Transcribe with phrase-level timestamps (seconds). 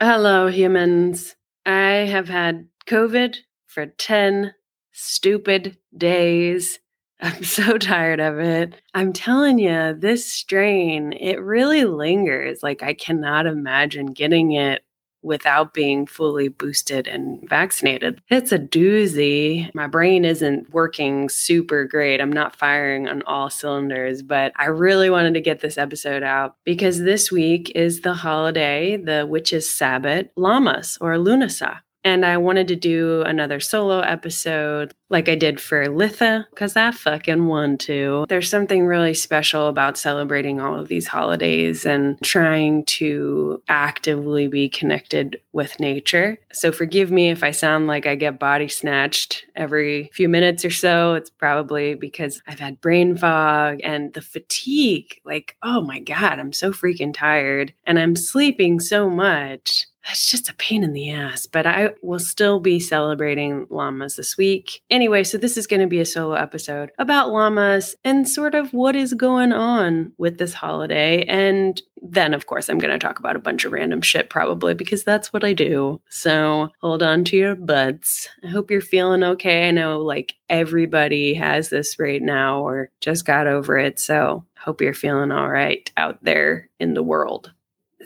[0.00, 1.34] Hello, humans.
[1.66, 4.54] I have had COVID for 10
[4.92, 6.78] stupid days.
[7.20, 8.80] I'm so tired of it.
[8.94, 12.62] I'm telling you, this strain, it really lingers.
[12.62, 14.82] Like, I cannot imagine getting it
[15.22, 18.20] without being fully boosted and vaccinated.
[18.28, 19.72] It's a doozy.
[19.74, 22.20] My brain isn't working super great.
[22.20, 26.56] I'm not firing on all cylinders, but I really wanted to get this episode out
[26.64, 31.80] because this week is the holiday, the witches' Sabbath, Lammas or Lunasa.
[32.04, 36.90] And I wanted to do another solo episode like I did for Litha, because I
[36.90, 38.26] fucking want to.
[38.28, 44.68] There's something really special about celebrating all of these holidays and trying to actively be
[44.68, 46.38] connected with nature.
[46.52, 50.70] So forgive me if I sound like I get body snatched every few minutes or
[50.70, 51.14] so.
[51.14, 55.20] It's probably because I've had brain fog and the fatigue.
[55.24, 60.48] Like, oh my God, I'm so freaking tired and I'm sleeping so much it's just
[60.48, 64.82] a pain in the ass, but I will still be celebrating lammas this week.
[64.90, 68.72] Anyway, so this is going to be a solo episode about lammas and sort of
[68.72, 71.24] what is going on with this holiday.
[71.24, 74.72] And then, of course, I'm going to talk about a bunch of random shit probably
[74.72, 76.00] because that's what I do.
[76.08, 78.28] So hold on to your butts.
[78.44, 79.68] I hope you're feeling okay.
[79.68, 83.98] I know like everybody has this right now or just got over it.
[83.98, 87.52] So hope you're feeling all right out there in the world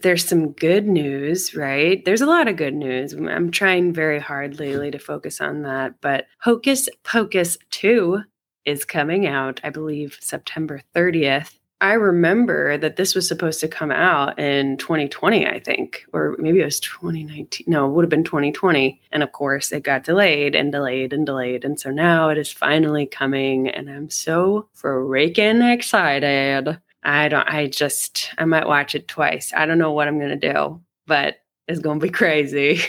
[0.03, 2.05] there's some good news, right?
[2.05, 3.13] There's a lot of good news.
[3.13, 6.01] I'm trying very hard lately to focus on that.
[6.01, 8.23] But Hocus Pocus 2
[8.65, 11.59] is coming out, I believe, September 30th.
[11.81, 16.61] I remember that this was supposed to come out in 2020, I think, or maybe
[16.61, 17.65] it was 2019.
[17.67, 19.01] No, it would have been 2020.
[19.11, 21.65] And of course, it got delayed and delayed and delayed.
[21.65, 26.79] And so now it is finally coming, and I'm so freaking excited.
[27.05, 29.53] I don't, I just, I might watch it twice.
[29.55, 31.37] I don't know what I'm going to do, but
[31.69, 32.81] it's going to be crazy.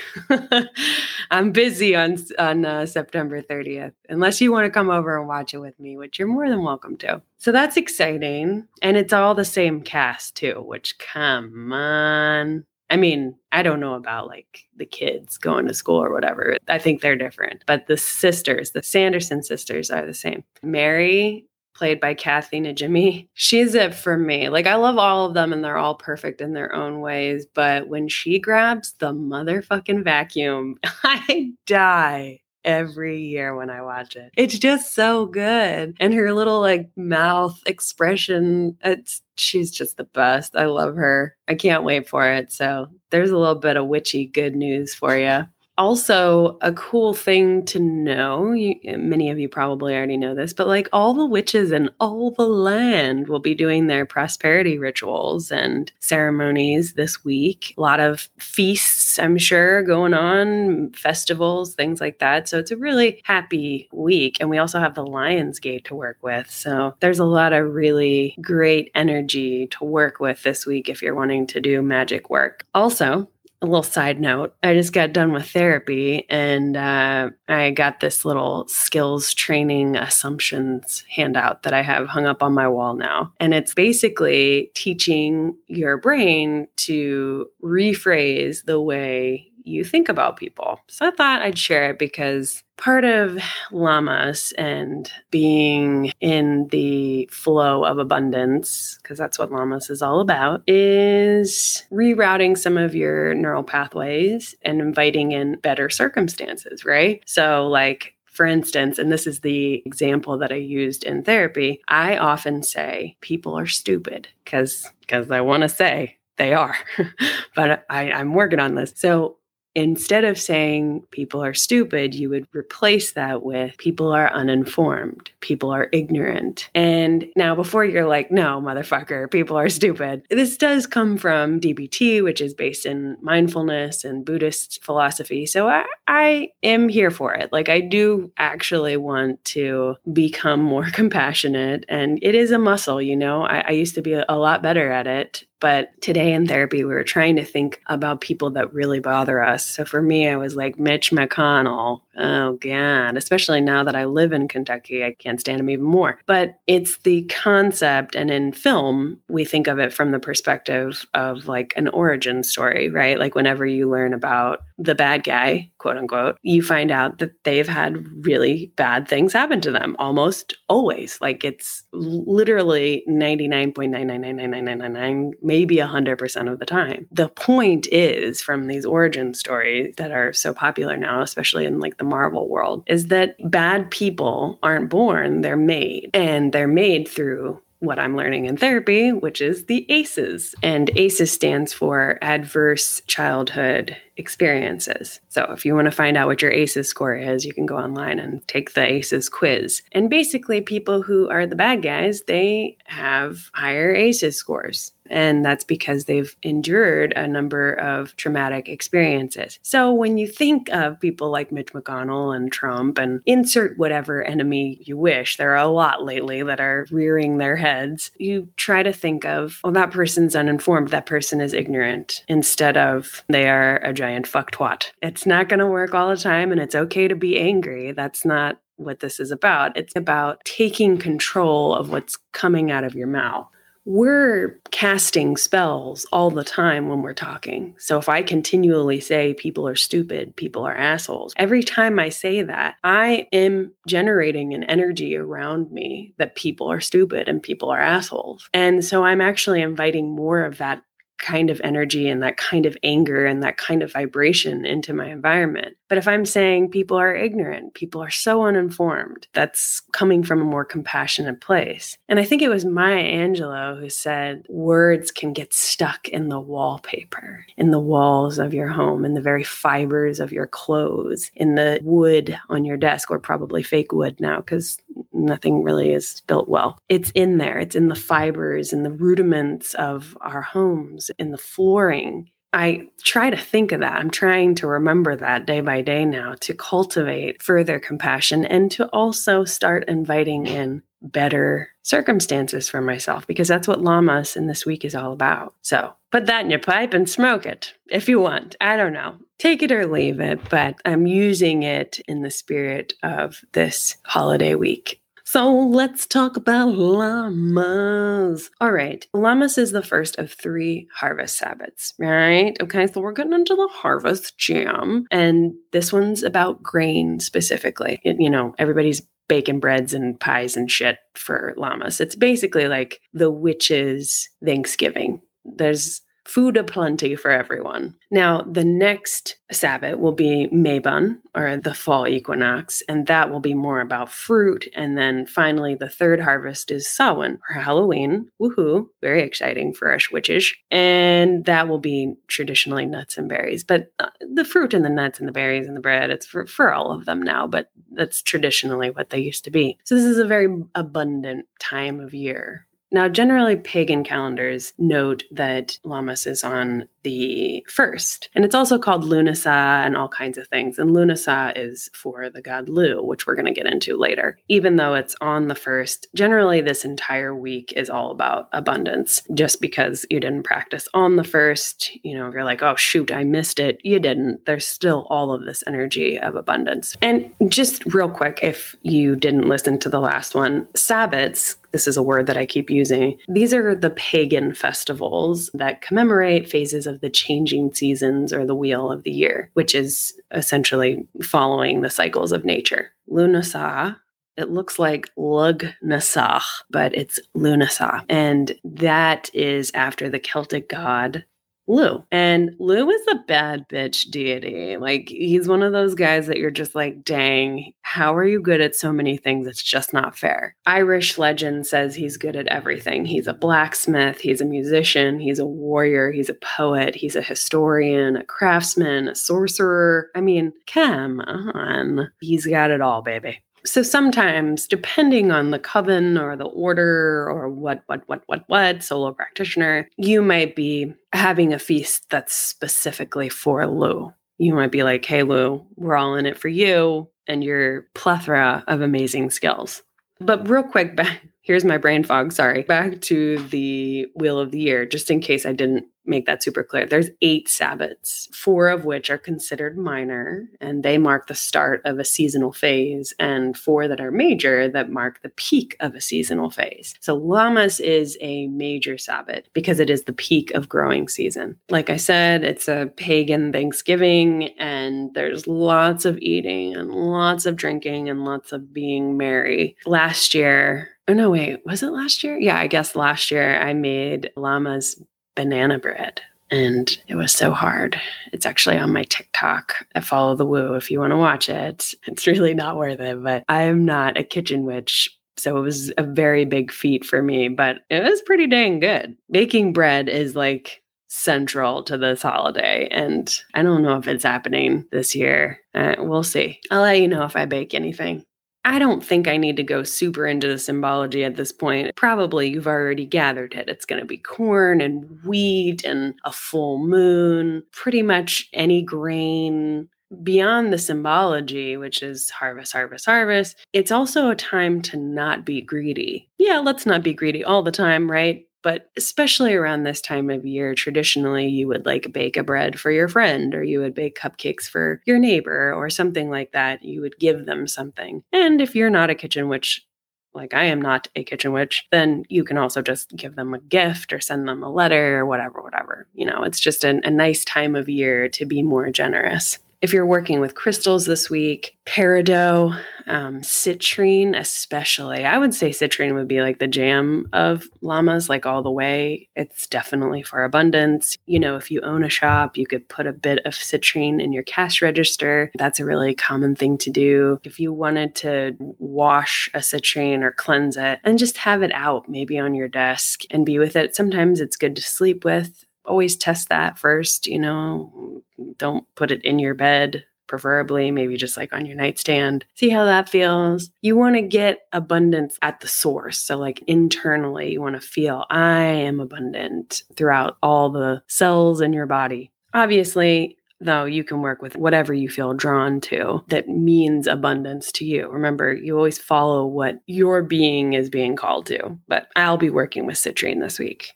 [1.32, 5.54] I'm busy on, on uh, September 30th, unless you want to come over and watch
[5.54, 7.22] it with me, which you're more than welcome to.
[7.38, 8.68] So that's exciting.
[8.82, 12.66] And it's all the same cast too, which come on.
[12.90, 16.58] I mean, I don't know about like the kids going to school or whatever.
[16.68, 20.44] I think they're different, but the sisters, the Sanderson sisters are the same.
[20.62, 23.28] Mary played by Kathy Najimy.
[23.34, 24.50] She's it for me.
[24.50, 27.88] Like I love all of them and they're all perfect in their own ways, but
[27.88, 34.32] when she grabs the motherfucking vacuum, I die every year when I watch it.
[34.38, 35.96] It's just so good.
[36.00, 40.56] And her little like mouth expression, it's she's just the best.
[40.56, 41.36] I love her.
[41.48, 42.52] I can't wait for it.
[42.52, 45.46] So, there's a little bit of witchy good news for you
[45.78, 50.68] also a cool thing to know you, many of you probably already know this but
[50.68, 55.92] like all the witches in all the land will be doing their prosperity rituals and
[56.00, 57.74] ceremonies this week.
[57.78, 62.48] A lot of feasts i'm sure going on festivals things like that.
[62.48, 64.38] So it's a really happy week.
[64.40, 66.50] And we also have the lions gate to work with.
[66.50, 71.16] So there's a lot of really great energy to work with this week if you're
[71.16, 72.66] wanting to do magic work.
[72.74, 73.30] Also
[73.64, 74.54] a little side note.
[74.62, 81.04] I just got done with therapy and uh, i got this little skills training assumptions
[81.10, 83.34] handout that i have hung up on my wall now.
[83.40, 90.80] And it's basically teaching your brain to rephrase the way you think about people.
[90.88, 93.38] So I thought I'd share it because part of
[93.72, 100.64] lammas and being in the flow of abundance, because that's what lammas is all about,
[100.68, 107.22] is rerouting some of your neural pathways and inviting in better circumstances, right?
[107.26, 112.18] So, like, for instance, and this is the example that I used in therapy, I
[112.18, 116.76] often say people are stupid because because I want to say they are,
[117.56, 118.94] but I, I'm working on this.
[118.96, 119.38] So
[119.76, 125.72] instead of saying people are stupid, you would replace that with people are uninformed, people
[125.72, 126.70] are ignorant.
[126.76, 132.24] And now, before you're like, no, motherfucker, people are stupid, this does come from DBT,
[132.24, 135.46] which is based in mindfulness and Buddhist philosophy.
[135.46, 137.52] So I, I am here for it.
[137.52, 143.16] Like, I do actually want to become more compassionate, and it is a muscle, you
[143.16, 143.44] know.
[143.44, 146.84] I, I used to be a, a lot better at it but today in therapy,
[146.84, 149.66] we were trying to think about people that really bother us.
[149.66, 152.02] So for me, I was like, Mitch McConnell.
[152.18, 153.16] Oh, God.
[153.16, 156.20] Especially now that I live in Kentucky, I can't stand him even more.
[156.26, 158.14] But it's the concept.
[158.14, 162.90] And in film, we think of it from the perspective of like an origin story,
[162.90, 163.18] right?
[163.18, 167.68] Like whenever you learn about the bad guy, quote unquote, you find out that they've
[167.68, 171.18] had really bad things happen to them almost always.
[171.20, 177.06] Like it's literally 99.9999999 maybe 100% of the time.
[177.12, 181.98] The point is from these origin stories that are so popular now, especially in like
[181.98, 186.12] the Marvel world, is that bad people aren't born, they're made.
[186.14, 190.56] And they're made through what I'm learning in therapy, which is the ACEs.
[190.64, 195.20] And ACEs stands for Adverse Childhood experiences.
[195.30, 197.78] So if you want to find out what your ACEs score is, you can go
[197.78, 199.82] online and take the ACEs quiz.
[199.92, 204.94] And basically, people who are the bad guys, they have higher ACEs scores.
[205.14, 209.60] And that's because they've endured a number of traumatic experiences.
[209.62, 214.80] So when you think of people like Mitch McConnell and Trump and insert whatever enemy
[214.82, 218.10] you wish, there are a lot lately that are rearing their heads.
[218.18, 223.24] You try to think of, well, that person's uninformed, that person is ignorant, instead of
[223.30, 224.88] they are a giant fuck twat.
[225.04, 227.92] It's not going to work all the time, and it's okay to be angry.
[227.92, 229.78] That's not what this is about.
[229.78, 233.48] It's about taking control of what's coming out of your mouth.
[233.86, 237.76] We're casting spells all the time when we're talking.
[237.78, 242.44] So if I continually say people are stupid, people are assholes, every time I say
[242.44, 247.82] that, I am generating an energy around me that people are stupid and people are
[247.82, 248.50] assholes.
[248.54, 250.82] And so I'm actually inviting more of that
[251.24, 255.08] kind of energy and that kind of anger and that kind of vibration into my
[255.08, 255.78] environment.
[255.88, 260.46] But if I'm saying people are ignorant, people are so uninformed, that's coming from a
[260.46, 261.98] more compassionate place.
[262.10, 266.40] And I think it was Maya Angelou who said words can get stuck in the
[266.40, 271.56] wallpaper, in the walls of your home, in the very fibers of your clothes, in
[271.56, 274.78] the wood on your desk, or probably fake wood now because
[275.14, 276.78] nothing really is built well.
[276.90, 281.38] It's in there, it's in the fibers and the rudiments of our homes, in the
[281.38, 283.98] flooring I try to think of that.
[283.98, 288.86] I'm trying to remember that day by day now to cultivate further compassion and to
[288.90, 294.86] also start inviting in better circumstances for myself because that's what Lammas in this week
[294.86, 295.56] is all about.
[295.64, 298.56] So put that in your pipe and smoke it if you want.
[298.62, 299.16] I don't know.
[299.40, 304.54] Take it or leave it, but I'm using it in the spirit of this holiday
[304.56, 305.02] week.
[305.34, 308.52] So let's talk about Lammas.
[308.62, 312.56] All right, Lammas is the first of three harvest Sabbats, right?
[312.62, 318.00] Okay, so we're getting into the harvest jam, and this one's about grain specifically.
[318.04, 322.00] It, you know, everybody's baking breads and pies and shit for Lammas.
[322.00, 325.20] It's basically like the witches' Thanksgiving.
[325.46, 327.96] There's food aplenty for everyone.
[328.12, 333.54] Now, the next Sabbat will be Mabon, or the fall equinox, and that will be
[333.54, 334.68] more about fruit.
[334.76, 338.30] And then finally, the third harvest is Samhain, or Halloween.
[338.42, 338.88] Woohoo!
[339.02, 340.54] Very exciting for us witches.
[340.72, 343.64] And that will be traditionally nuts and berries.
[343.64, 346.48] But uh, the fruit and the nuts and the berries and the bread, it's for,
[346.48, 349.78] for all of them now, but that's traditionally what they used to be.
[349.84, 355.80] So this is a very abundant time of year now, generally, pagan calendars note that
[355.84, 360.78] Lammas is on the first, and it's also called Lunasa and all kinds of things.
[360.78, 364.38] And Lunasa is for the god Lugh, which we're going to get into later.
[364.48, 369.24] Even though it's on the first, generally, this entire week is all about abundance.
[369.34, 373.24] Just because you didn't practice on the first, you know, you're like, oh, shoot, I
[373.24, 373.80] missed it.
[373.84, 374.46] You didn't.
[374.46, 376.96] There's still all of this energy of abundance.
[377.02, 381.98] And just real quick, if you didn't listen to the last one, Sabbats this is
[381.98, 383.18] a word that I keep using.
[383.28, 388.92] These are the pagan festivals that commemorate phases of the changing seasons or the wheel
[388.92, 392.92] of the year, which is essentially following the cycles of nature.
[393.10, 393.98] Lughnasadh
[394.36, 398.06] it looks like Lughnasadh, but it's Lughnasadh.
[398.10, 401.24] And that is after the Celtic god
[401.68, 402.04] Lugh.
[402.12, 404.78] And Lugh is a bad bitch deity.
[404.78, 408.60] Like, he's one of those guys that you're just like, dang, how are you good
[408.60, 409.48] at so many things?
[409.48, 410.56] It's just not fair.
[410.66, 413.06] Irish legend says he's good at everything.
[413.06, 418.18] He's a blacksmith, he's a musician, he's a warrior, he's a poet, he's a historian,
[418.18, 420.10] a craftsman, a sorcerer.
[420.16, 422.12] I mean, come on.
[422.20, 423.42] He's got it all, baby.
[423.66, 428.84] So sometimes, depending on the coven or the order or what, what, what, what, what,
[428.84, 434.14] solo practitioner, you might be having a feast that's specifically for Lugh.
[434.38, 438.64] You might be like, hey, Lugh, we're all in it for you and your plethora
[438.68, 439.82] of amazing skills.
[440.20, 442.32] But real quick, back here's my brain fog.
[442.32, 442.64] Sorry.
[442.64, 446.64] Back to the wheel of the year, just in case I didn't make that super
[446.64, 446.86] clear.
[446.86, 452.00] There's eight Sabbats, four of which are considered minor, and they mark the start of
[452.00, 456.50] a seasonal phase, and four that are major that mark the peak of a seasonal
[456.50, 456.96] phase.
[457.00, 461.58] So Lammas is a major Sabbat because it is the peak of growing season.
[461.70, 467.56] Like I said, it's a pagan Thanksgiving, and there's lots of eating and lots of
[467.56, 469.76] drinking and lots of being merry.
[469.86, 472.38] Last year, Oh no, wait, was it last year?
[472.40, 475.02] Yeah, I guess last year I made Lammas
[475.36, 476.22] banana bread
[476.54, 478.00] and it was so hard.
[478.32, 481.96] It's actually on my TikTok I Follow the Woo if you want to watch it.
[482.06, 485.10] It's really not worth it, but I am not a kitchen witch.
[485.38, 489.18] So it was a very big feat for me, but it was pretty dang good.
[489.32, 494.86] Baking bread is like central to this holiday, and I don't know if it's happening
[494.92, 495.60] this year.
[495.74, 496.60] Uh, we'll see.
[496.70, 498.24] I'll let you know if I bake anything.
[498.66, 501.96] I don't think I need to go super into the symbology at this point.
[501.96, 503.68] Probably you've already gathered it.
[503.68, 509.90] It's going to be corn and wheat and a full moon, pretty much any grain.
[510.22, 515.60] Beyond the symbology, which is harvest, harvest, harvest, it's also a time to not be
[515.60, 516.30] greedy.
[516.38, 518.46] Yeah, let's not be greedy all the time, right?
[518.64, 522.92] But especially around this time of year, traditionally you would like bake a bread for
[522.92, 526.84] your friend, or you would bake cupcakes for your neighbor, or something like that.
[526.84, 528.24] You would give them something.
[528.32, 529.86] And if you're not a kitchen witch,
[530.34, 533.60] like I am not a kitchen witch, then you can also just give them a
[533.60, 536.08] gift or send them a letter or whatever, whatever.
[536.14, 539.60] You know, it's just an, a nice time of year to be more generous.
[539.84, 546.16] If you're working with crystals this week, peridot, um, citrine, especially, I would say citrine
[546.16, 549.28] would be like the jam of lammas, like all the way.
[549.36, 551.18] It's definitely for abundance.
[551.26, 554.32] You know, if you own a shop, you could put a bit of citrine in
[554.32, 555.52] your cash register.
[555.56, 557.42] That's a really common thing to do.
[557.44, 562.08] If you wanted to wash a citrine or cleanse it and just have it out,
[562.08, 566.16] maybe on your desk and be with it, sometimes it's good to sleep with always
[566.16, 568.22] test that first, you know,
[568.58, 572.44] don't put it in your bed preferably maybe just like on your nightstand.
[572.56, 573.70] See how that feels.
[573.82, 576.18] You want to get abundance at the source.
[576.18, 581.72] So, like internally, you want to feel I am abundant throughout all the cells in
[581.72, 582.32] your body.
[582.56, 587.86] Obviously, though, you can work with whatever you feel drawn to that means abundance to
[587.86, 588.10] you.
[588.10, 591.78] Remember, you always follow what your being is being called to.
[591.88, 593.92] But I'll be working with citrine this week.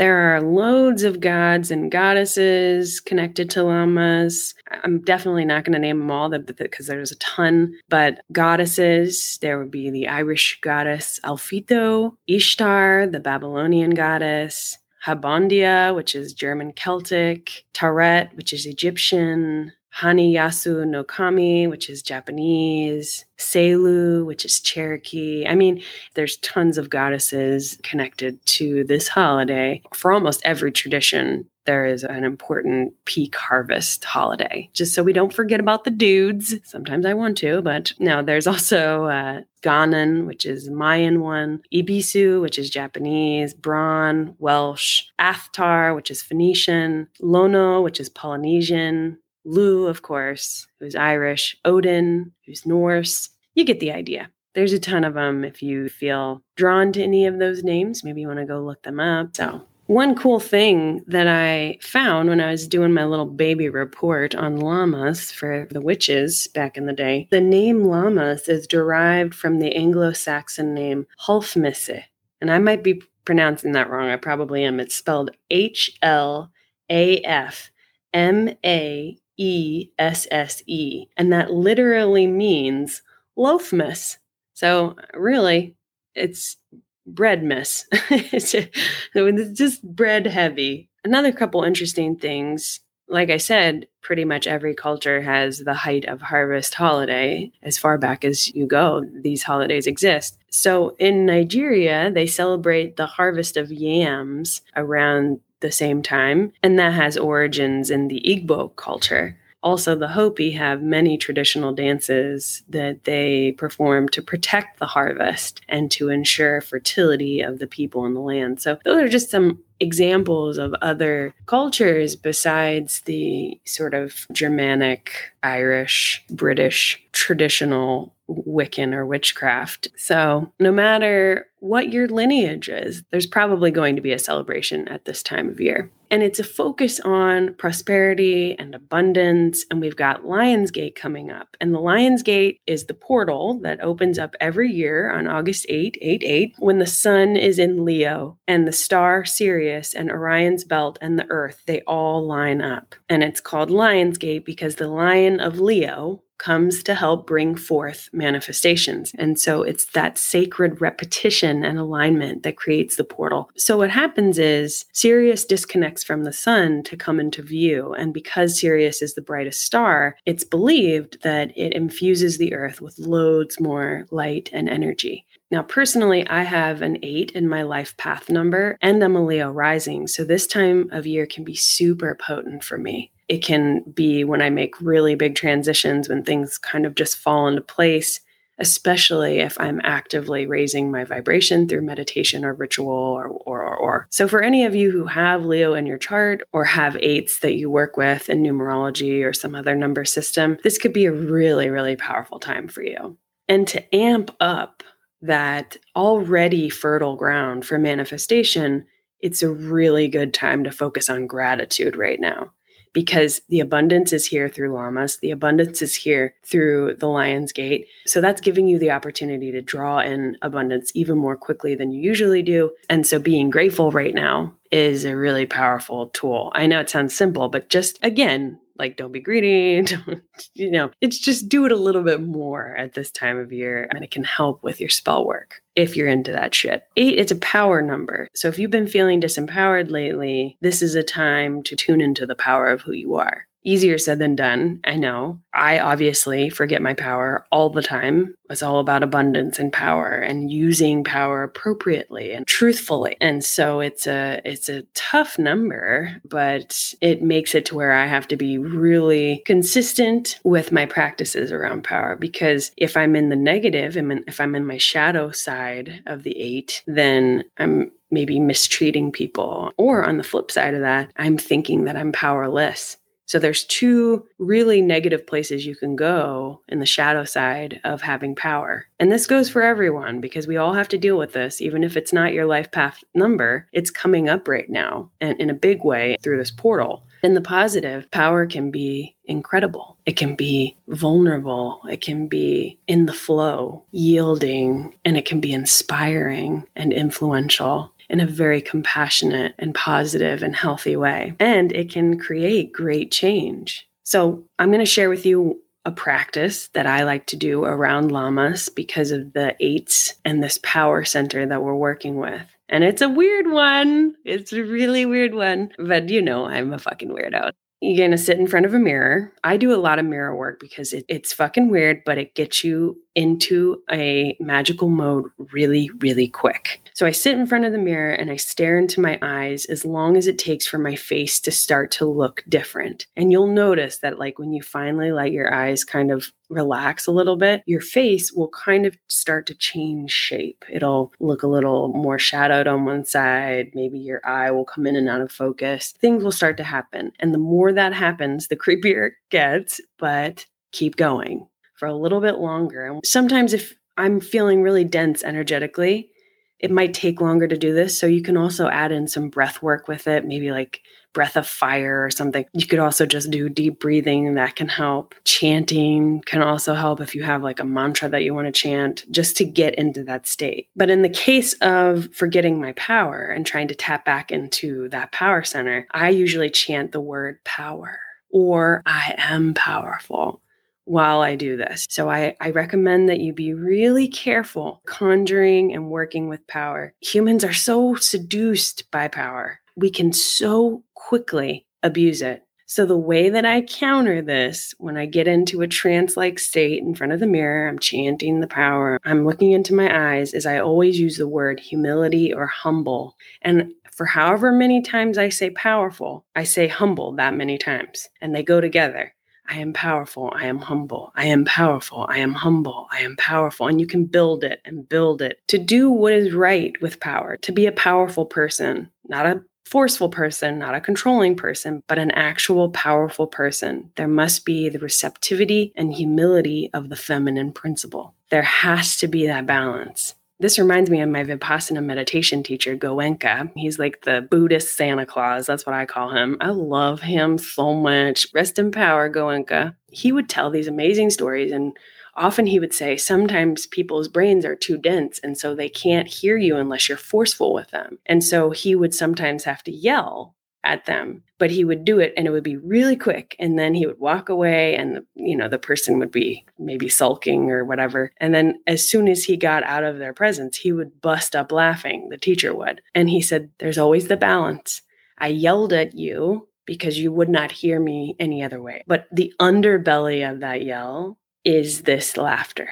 [0.00, 4.54] There are loads of gods and goddesses connected to lammas.
[4.82, 9.58] I'm definitely not going to name them all because there's a ton, but goddesses, there
[9.58, 17.66] would be the Irish goddess Alphito, Ishtar, the Babylonian goddess, Habondia, which is German Celtic,
[17.74, 25.46] Taret, which is Egyptian, Hanayasu no Kami, which is Japanese, Selu, which is Cherokee.
[25.46, 25.82] I mean,
[26.14, 29.82] there's tons of goddesses connected to this holiday.
[29.94, 35.32] For almost every tradition, there is an important peak harvest holiday, just so we don't
[35.32, 36.54] forget about the dudes.
[36.64, 42.40] Sometimes I want to, but no, there's also uh, Ganon, which is Mayan one, Ebisu,
[42.40, 50.02] which is Japanese, Bron, Welsh, Athtar, which is Phoenician, Lono, which is Polynesian, Lugh, of
[50.02, 53.30] course, who's Irish, Odin, who's Norse.
[53.54, 54.30] You get the idea.
[54.54, 55.44] There's a ton of them.
[55.44, 58.82] If you feel drawn to any of those names, maybe you want to go look
[58.82, 59.36] them up.
[59.36, 64.36] So, one cool thing that I found when I was doing my little baby report
[64.36, 69.58] on lammas for the witches back in the day, the name lammas is derived from
[69.58, 72.04] the Anglo Saxon name Hlafmisse.
[72.40, 74.08] And I might be pronouncing that wrong.
[74.10, 74.78] I probably am.
[74.78, 76.52] It's spelled H L
[76.88, 77.70] A F
[78.12, 81.06] M A E S S E.
[81.16, 83.00] And that literally means
[83.38, 84.18] loafmas.
[84.52, 85.74] So, really,
[86.14, 86.58] it's
[87.06, 87.86] bread miss.
[88.10, 90.90] it's just bread heavy.
[91.04, 92.80] Another couple interesting things.
[93.08, 97.50] Like I said, pretty much every culture has the height of harvest holiday.
[97.62, 100.36] As far back as you go, these holidays exist.
[100.50, 106.92] So in Nigeria, they celebrate the harvest of yams around the same time, and that
[106.92, 109.36] has origins in the Igbo culture.
[109.62, 115.90] Also, the Hopi have many traditional dances that they perform to protect the harvest and
[115.90, 118.62] to ensure fertility of the people in the land.
[118.62, 125.12] So, those are just some examples of other cultures besides the sort of Germanic,
[125.42, 129.88] Irish, British traditional Wiccan or witchcraft.
[129.96, 135.04] So, no matter what your lineage is, there's probably going to be a celebration at
[135.04, 135.90] this time of year.
[136.10, 139.64] And it's a focus on prosperity and abundance.
[139.70, 141.56] And we've got Lionsgate coming up.
[141.60, 146.22] And the Lionsgate is the portal that opens up every year on August 8, 8,
[146.24, 151.16] 8, when the sun is in Leo and the star Sirius and Orion's belt and
[151.16, 152.96] the earth, they all line up.
[153.08, 159.12] And it's called Lionsgate because the lion of Leo, comes to help bring forth manifestations.
[159.16, 163.50] And so it's that sacred repetition and alignment that creates the portal.
[163.56, 167.92] So what happens is Sirius disconnects from the sun to come into view.
[167.92, 172.98] And because Sirius is the brightest star, it's believed that it infuses the earth with
[172.98, 175.26] loads more light and energy.
[175.50, 179.50] Now, personally, I have an eight in my life path number and I'm a Leo
[179.50, 180.06] rising.
[180.06, 184.42] So this time of year can be super potent for me it can be when
[184.42, 188.20] I make really big transitions, when things kind of just fall into place,
[188.58, 194.06] especially if I'm actively raising my vibration through meditation or ritual or, or, or, or.
[194.10, 197.54] So, for any of you who have Leo in your chart or have eights that
[197.54, 201.70] you work with in numerology or some other number system, this could be a really,
[201.70, 203.16] really powerful time for you.
[203.46, 204.82] And to amp up
[205.22, 208.86] that already fertile ground for manifestation,
[209.20, 212.50] it's a really good time to focus on gratitude right now
[212.92, 217.86] because the abundance is here through Lammas, the abundance is here through the Lion's Gate.
[218.06, 222.00] So that's giving you the opportunity to draw in abundance even more quickly than you
[222.00, 222.70] usually do.
[222.88, 226.52] And so being grateful right now is a really powerful tool.
[226.54, 230.22] I know it sounds simple, but just again, like don't be greedy don't,
[230.54, 233.86] you know it's just do it a little bit more at this time of year
[233.92, 236.82] and it can help with your spell work if you're into that shit.
[236.96, 238.28] Eight it's a power number.
[238.34, 242.34] So if you've been feeling disempowered lately this is a time to tune into the
[242.34, 244.80] power of who you are easier said than done.
[244.84, 245.40] I know.
[245.52, 248.34] I obviously forget my power all the time.
[248.48, 253.16] It's all about abundance and power and using power appropriately and truthfully.
[253.20, 258.06] And so it's a it's a tough number, but it makes it to where I
[258.06, 263.36] have to be really consistent with my practices around power because if I'm in the
[263.50, 269.72] and if I'm in my shadow side of the 8, then I'm maybe mistreating people.
[269.76, 272.96] Or on the flip side of that, I'm thinking that I'm powerless
[273.30, 278.34] so there's two really negative places you can go in the shadow side of having
[278.34, 278.88] power.
[278.98, 281.96] And this goes for everyone because we all have to deal with this even if
[281.96, 285.84] it's not your life path number, it's coming up right now and in a big
[285.84, 287.04] way through this portal.
[287.22, 289.96] In the positive, power can be incredible.
[290.06, 291.82] It can be vulnerable.
[291.88, 298.20] It can be in the flow, yielding, and it can be inspiring and influential in
[298.20, 301.34] a very compassionate and positive and healthy way.
[301.38, 303.88] And it can create great change.
[304.02, 308.10] So, I'm going to share with you a practice that I like to do around
[308.10, 312.42] lammas because of the eights and this power center that we're working with.
[312.68, 314.14] And it's a weird one.
[314.24, 315.72] It's a really weird one.
[315.78, 317.52] But you know, I'm a fucking weirdo.
[317.80, 319.32] You're going to sit in front of a mirror.
[319.42, 322.62] I do a lot of mirror work because it, it's fucking weird, but it gets
[322.62, 326.82] you into a magical mode really, really quick.
[326.94, 329.84] So I sit in front of the mirror and I stare into my eyes as
[329.84, 333.06] long as it takes for my face to start to look different.
[333.16, 337.12] And you'll notice that, like, when you finally let your eyes kind of relax a
[337.12, 340.64] little bit, your face will kind of start to change shape.
[340.70, 343.70] It'll look a little more shadowed on one side.
[343.74, 345.94] Maybe your eye will come in and out of focus.
[346.00, 347.12] Things will start to happen.
[347.20, 352.20] And the more that happens, the creepier it gets, but keep going for a little
[352.20, 352.98] bit longer.
[353.04, 356.10] Sometimes if I'm feeling really dense energetically,
[356.58, 357.98] it might take longer to do this.
[357.98, 360.80] So you can also add in some breath work with it, maybe like
[361.12, 362.44] breath of fire or something.
[362.52, 365.14] You could also just do deep breathing that can help.
[365.24, 369.04] Chanting can also help if you have like a mantra that you want to chant
[369.10, 370.68] just to get into that state.
[370.76, 375.12] But in the case of forgetting my power and trying to tap back into that
[375.12, 380.40] power center, I usually chant the word power or I am powerful
[380.84, 381.86] while I do this.
[381.88, 386.94] So I, I recommend that you be really careful conjuring and working with power.
[387.00, 389.60] Humans are so seduced by power.
[389.80, 392.44] We can so quickly abuse it.
[392.66, 396.82] So, the way that I counter this when I get into a trance like state
[396.82, 400.44] in front of the mirror, I'm chanting the power, I'm looking into my eyes, is
[400.44, 403.16] I always use the word humility or humble.
[403.40, 408.36] And for however many times I say powerful, I say humble that many times, and
[408.36, 409.14] they go together.
[409.48, 410.32] I am powerful.
[410.36, 411.10] I am humble.
[411.16, 412.06] I am powerful.
[412.08, 412.86] I am humble.
[412.92, 413.66] I am powerful.
[413.66, 417.36] And you can build it and build it to do what is right with power,
[417.38, 422.10] to be a powerful person, not a forceful person, not a controlling person, but an
[422.10, 423.90] actual powerful person.
[423.94, 428.14] There must be the receptivity and humility of the feminine principle.
[428.30, 430.16] There has to be that balance.
[430.40, 433.52] This reminds me of my Vipassana meditation teacher, Goenka.
[433.54, 435.46] He's like the Buddhist Santa Claus.
[435.46, 436.38] That's what I call him.
[436.40, 438.26] I love him so much.
[438.32, 439.76] Rest in power, Goenka.
[439.90, 441.76] He would tell these amazing stories, and
[442.14, 446.36] often he would say, sometimes people's brains are too dense, and so they can't hear
[446.36, 447.98] you unless you're forceful with them.
[448.06, 452.12] And so he would sometimes have to yell at them but he would do it
[452.16, 455.48] and it would be really quick and then he would walk away and you know
[455.48, 458.12] the person would be maybe sulking or whatever.
[458.18, 461.50] And then as soon as he got out of their presence he would bust up
[461.50, 462.82] laughing the teacher would.
[462.94, 464.82] And he said there's always the balance.
[465.18, 468.84] I yelled at you because you would not hear me any other way.
[468.86, 472.68] But the underbelly of that yell is this laughter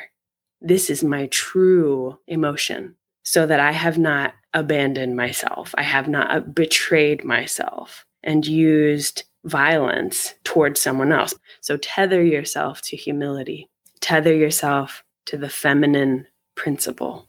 [0.60, 5.74] this is my true emotion so that i have not abandoned myself.
[5.76, 11.34] I have not uh, betrayed myself and used violence towards someone else.
[11.60, 13.68] So tether yourself to humility,
[14.00, 17.28] tether yourself to the feminine principle.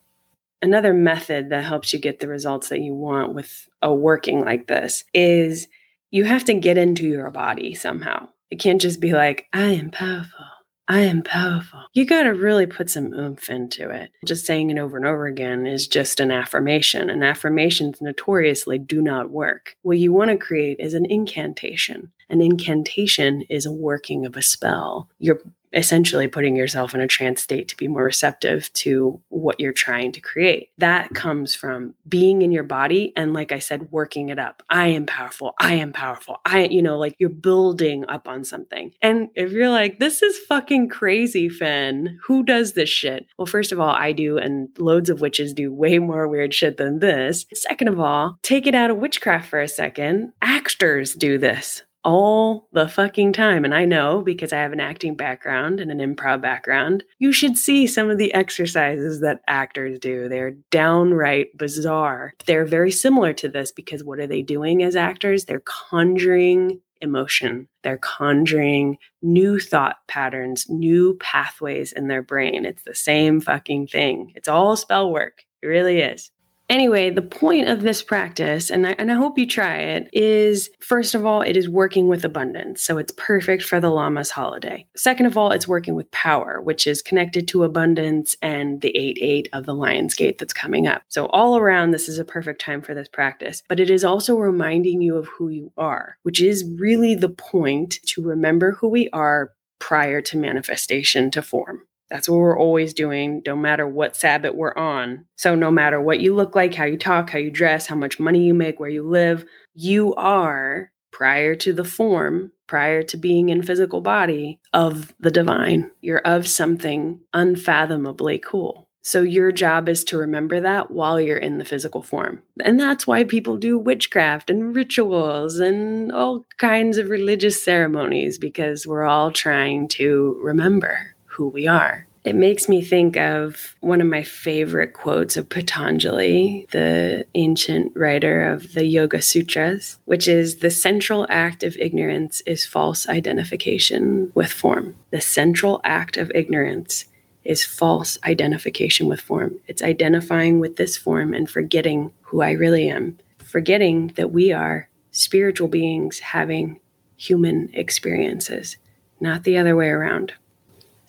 [0.61, 4.67] Another method that helps you get the results that you want with a working like
[4.67, 5.67] this is
[6.11, 8.27] you have to get into your body somehow.
[8.49, 10.48] It can't just be like, I am powerful.
[10.89, 11.81] I am powerful.
[11.93, 14.11] You got to really put some oomph into it.
[14.25, 18.99] Just saying it over and over again is just an affirmation, and affirmations notoriously do
[18.99, 19.75] not work.
[19.83, 22.11] What you want to create is an incantation.
[22.31, 25.07] An incantation is a working of a spell.
[25.19, 25.41] You're
[25.73, 30.11] essentially putting yourself in a trance state to be more receptive to what you're trying
[30.13, 30.69] to create.
[30.77, 31.15] That mm-hmm.
[31.15, 34.63] comes from being in your body and like I said working it up.
[34.69, 35.53] I am powerful.
[35.59, 36.37] I am powerful.
[36.45, 38.93] I you know like you're building up on something.
[39.01, 43.27] And if you're like this is fucking crazy, Finn, who does this shit?
[43.37, 46.77] Well, first of all, I do and loads of witches do way more weird shit
[46.77, 47.45] than this.
[47.53, 50.33] Second of all, take it out of witchcraft for a second.
[50.41, 53.65] Actors do this all the fucking time.
[53.65, 57.57] And I know because I have an acting background and an improv background, you should
[57.57, 60.29] see some of the exercises that actors do.
[60.29, 62.33] They're downright bizarre.
[62.45, 65.45] They're very similar to this because what are they doing as actors?
[65.45, 67.67] They're conjuring emotion.
[67.83, 72.65] They're conjuring new thought patterns, new pathways in their brain.
[72.65, 74.33] It's the same fucking thing.
[74.35, 75.43] It's all spell work.
[75.61, 76.31] It really is.
[76.69, 80.69] Anyway, the point of this practice, and I, and I hope you try it, is
[80.79, 82.83] first of all, it is working with abundance.
[82.83, 84.85] So it's perfect for the Lammas holiday.
[84.95, 89.17] Second of all, it's working with power, which is connected to abundance and the 8
[89.19, 91.01] 8 of the Lion's Gate that's coming up.
[91.07, 93.63] So, all around, this is a perfect time for this practice.
[93.67, 97.99] But it is also reminding you of who you are, which is really the point
[98.05, 101.81] to remember who we are prior to manifestation to form.
[102.09, 105.25] That's what we're always doing, no matter what Sabbath we're on.
[105.35, 108.19] So, no matter what you look like, how you talk, how you dress, how much
[108.19, 109.45] money you make, where you live,
[109.75, 115.91] you are prior to the form, prior to being in physical body of the divine.
[116.01, 118.87] You're of something unfathomably cool.
[119.03, 122.41] So, your job is to remember that while you're in the physical form.
[122.63, 128.87] And that's why people do witchcraft and rituals and all kinds of religious ceremonies, because
[128.87, 132.05] we're all trying to remember who we are.
[132.25, 138.41] It makes me think of one of my favorite quotes of Patanjali, the ancient writer
[138.51, 144.51] of the Yoga Sutras, which is the central act of ignorance is false identification with
[144.51, 144.97] form.
[145.11, 147.05] The central act of ignorance
[147.45, 149.57] is false identification with form.
[149.67, 154.89] It's identifying with this form and forgetting who I really am, forgetting that we are
[155.11, 156.81] spiritual beings having
[157.15, 158.75] human experiences,
[159.21, 160.33] not the other way around.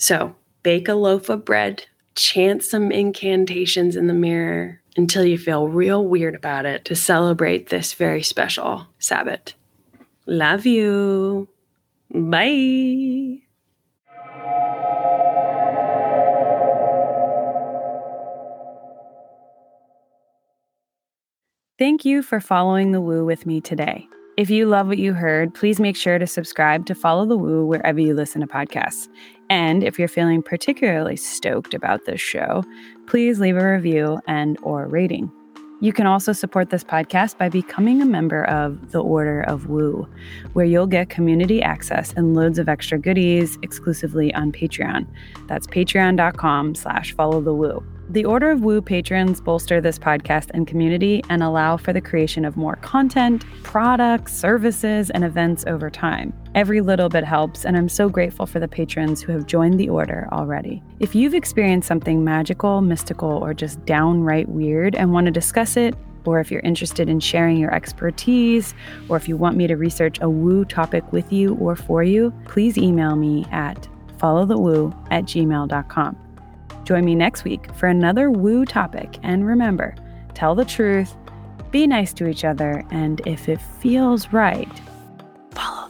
[0.00, 1.84] So, bake a loaf of bread,
[2.14, 7.68] chant some incantations in the mirror until you feel real weird about it to celebrate
[7.68, 9.52] this very special Sabbath.
[10.24, 11.48] Love you.
[12.14, 13.42] Bye.
[21.78, 24.08] Thank you for following the woo with me today.
[24.40, 27.66] If you love what you heard, please make sure to subscribe to Follow the Woo
[27.66, 29.06] wherever you listen to podcasts.
[29.50, 32.64] And if you're feeling particularly stoked about this show,
[33.06, 35.30] please leave a review and or rating.
[35.82, 40.08] You can also support this podcast by becoming a member of the Order of Woo,
[40.54, 45.06] where you'll get community access and loads of extra goodies exclusively on Patreon.
[45.48, 47.84] That's patreon.com slash follow the woo.
[48.10, 52.44] The Order of Woo patrons bolster this podcast and community and allow for the creation
[52.44, 56.32] of more content, products, services, and events over time.
[56.56, 59.90] Every little bit helps, and I'm so grateful for the patrons who have joined the
[59.90, 60.82] order already.
[60.98, 65.94] If you've experienced something magical, mystical, or just downright weird and want to discuss it,
[66.24, 68.74] or if you're interested in sharing your expertise,
[69.08, 72.34] or if you want me to research a woo topic with you or for you,
[72.46, 73.86] please email me at
[74.18, 76.29] followthewoo at gmail.com.
[76.90, 79.16] Join me next week for another woo topic.
[79.22, 79.94] And remember,
[80.34, 81.14] tell the truth,
[81.70, 84.68] be nice to each other, and if it feels right,
[85.52, 85.89] follow